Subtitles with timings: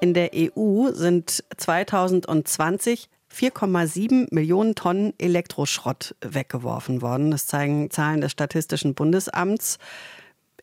[0.00, 7.30] In der EU sind 2020 4,7 Millionen Tonnen Elektroschrott weggeworfen worden.
[7.30, 9.78] Das zeigen Zahlen des Statistischen Bundesamts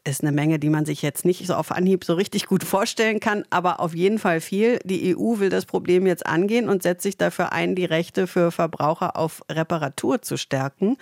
[0.07, 3.19] ist eine Menge, die man sich jetzt nicht so auf Anhieb so richtig gut vorstellen
[3.19, 4.79] kann, aber auf jeden Fall viel.
[4.85, 8.51] Die EU will das Problem jetzt angehen und setzt sich dafür ein, die Rechte für
[8.51, 10.97] Verbraucher auf Reparatur zu stärken.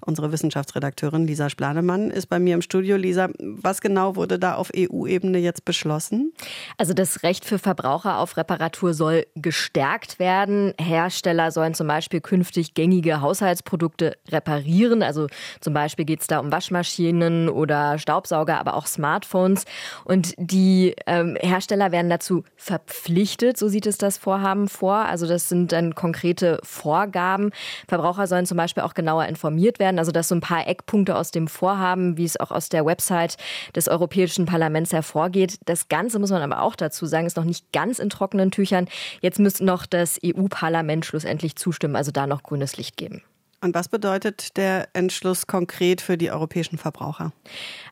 [0.00, 2.96] Unsere Wissenschaftsredakteurin Lisa Splanemann ist bei mir im Studio.
[2.96, 6.32] Lisa, was genau wurde da auf EU-Ebene jetzt beschlossen?
[6.78, 10.72] Also das Recht für Verbraucher auf Reparatur soll gestärkt werden.
[10.80, 15.02] Hersteller sollen zum Beispiel künftig gängige Haushaltsprodukte reparieren.
[15.02, 15.26] Also
[15.60, 19.64] zum Beispiel geht es da um Waschmaschinen oder Staubsauger Staubsauger, aber auch Smartphones.
[20.04, 24.94] Und die ähm, Hersteller werden dazu verpflichtet, so sieht es das Vorhaben vor.
[24.94, 27.50] Also das sind dann konkrete Vorgaben.
[27.88, 29.98] Verbraucher sollen zum Beispiel auch genauer informiert werden.
[29.98, 33.36] Also das so ein paar Eckpunkte aus dem Vorhaben, wie es auch aus der Website
[33.74, 35.58] des Europäischen Parlaments hervorgeht.
[35.64, 38.86] Das Ganze muss man aber auch dazu sagen, ist noch nicht ganz in trockenen Tüchern.
[39.20, 43.22] Jetzt müsste noch das EU-Parlament schlussendlich zustimmen, also da noch grünes Licht geben.
[43.66, 47.32] Und was bedeutet der Entschluss konkret für die europäischen Verbraucher?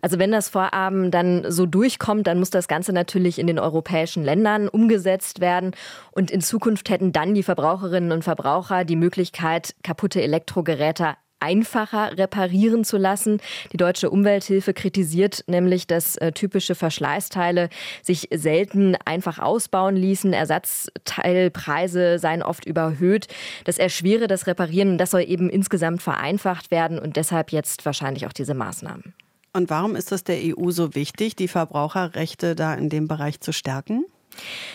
[0.03, 4.22] Also wenn das Vorhaben dann so durchkommt, dann muss das Ganze natürlich in den europäischen
[4.22, 5.72] Ländern umgesetzt werden.
[6.12, 12.84] Und in Zukunft hätten dann die Verbraucherinnen und Verbraucher die Möglichkeit, kaputte Elektrogeräte einfacher reparieren
[12.84, 13.40] zu lassen.
[13.72, 17.68] Die deutsche Umwelthilfe kritisiert nämlich, dass äh, typische Verschleißteile
[18.02, 20.32] sich selten einfach ausbauen ließen.
[20.32, 23.28] Ersatzteilpreise seien oft überhöht.
[23.64, 24.96] Das erschwere das Reparieren.
[24.96, 29.14] Das soll eben insgesamt vereinfacht werden und deshalb jetzt wahrscheinlich auch diese Maßnahmen.
[29.52, 33.52] Und warum ist es der EU so wichtig, die Verbraucherrechte da in dem Bereich zu
[33.52, 34.04] stärken?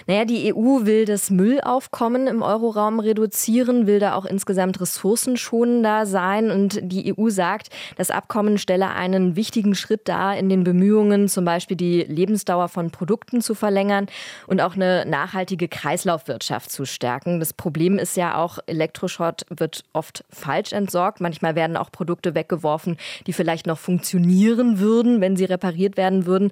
[0.08, 6.52] Naja, die EU will das Müllaufkommen im Euroraum reduzieren, will da auch insgesamt ressourcenschonender sein.
[6.52, 11.46] Und die EU sagt, das Abkommen stelle einen wichtigen Schritt dar in den Bemühungen, zum
[11.46, 14.08] Beispiel die Lebensdauer von Produkten zu verlängern
[14.48, 17.40] und auch eine nachhaltige Kreislaufwirtschaft zu stärken.
[17.40, 21.22] Das Problem ist ja auch, Elektroschrott wird oft falsch entsorgt.
[21.22, 26.52] Manchmal werden auch Produkte weggeworfen, die vielleicht noch funktionieren würden, wenn sie repariert werden würden.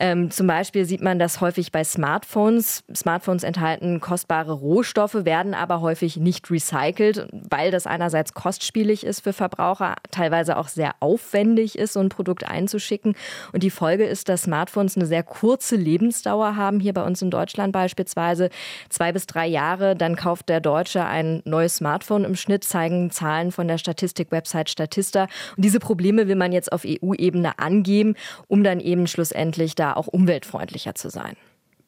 [0.00, 2.82] Ähm, zum Beispiel sieht man das häufig bei Smartphones.
[2.94, 9.34] Smartphones enthalten kostbare Rohstoffe, werden aber häufig nicht recycelt, weil das einerseits kostspielig ist für
[9.34, 13.14] Verbraucher, teilweise auch sehr aufwendig ist, so ein Produkt einzuschicken.
[13.52, 17.30] Und die Folge ist, dass Smartphones eine sehr kurze Lebensdauer haben, hier bei uns in
[17.30, 18.48] Deutschland beispielsweise
[18.88, 19.96] zwei bis drei Jahre.
[19.96, 25.24] Dann kauft der Deutsche ein neues Smartphone im Schnitt, zeigen Zahlen von der Statistik-Website Statista.
[25.56, 28.16] Und diese Probleme will man jetzt auf EU-Ebene angehen,
[28.48, 31.36] um dann eben schlussendlich auch umweltfreundlicher zu sein.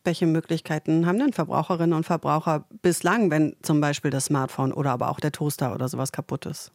[0.05, 5.11] Welche Möglichkeiten haben denn Verbraucherinnen und Verbraucher bislang, wenn zum Beispiel das Smartphone oder aber
[5.11, 6.73] auch der Toaster oder sowas kaputt ist?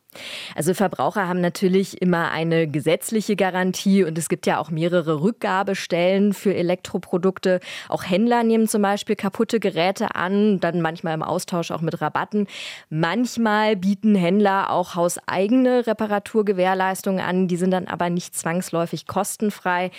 [0.55, 6.33] Also Verbraucher haben natürlich immer eine gesetzliche Garantie und es gibt ja auch mehrere Rückgabestellen
[6.33, 7.59] für Elektroprodukte.
[7.89, 12.47] Auch Händler nehmen zum Beispiel kaputte Geräte an, dann manchmal im Austausch auch mit Rabatten.
[12.89, 19.91] Manchmal bieten Händler auch hauseigene Reparaturgewährleistungen an, die sind dann aber nicht zwangsläufig kostenfrei.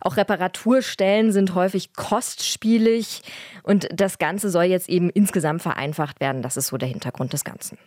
[0.00, 3.22] Auch Reparaturstellen sind häufig kostspielig
[3.62, 6.42] und das Ganze soll jetzt eben insgesamt vereinfacht werden.
[6.42, 7.78] Das ist so der Hintergrund des Ganzen.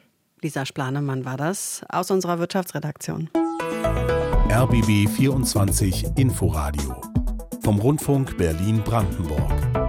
[0.42, 3.30] Lisa Splanemann war das aus unserer Wirtschaftsredaktion.
[4.50, 7.02] RBB 24 Inforadio
[7.64, 9.87] vom Rundfunk Berlin-Brandenburg.